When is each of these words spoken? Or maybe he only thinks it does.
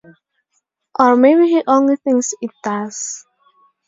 Or 0.99 1.15
maybe 1.15 1.47
he 1.47 1.61
only 1.67 1.95
thinks 1.95 2.33
it 2.41 2.49
does. 2.63 3.23